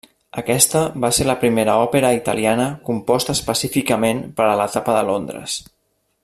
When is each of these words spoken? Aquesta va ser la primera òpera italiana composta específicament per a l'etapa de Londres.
Aquesta 0.41 0.79
va 1.03 1.11
ser 1.17 1.27
la 1.27 1.35
primera 1.43 1.75
òpera 1.81 2.09
italiana 2.21 2.65
composta 2.89 3.37
específicament 3.39 4.25
per 4.41 4.49
a 4.49 4.57
l'etapa 4.63 4.97
de 4.99 5.05
Londres. 5.13 5.61